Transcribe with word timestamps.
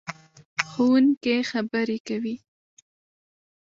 ښوونکې 0.69 1.35
خبرې 1.51 1.97
کوي. 2.07 2.35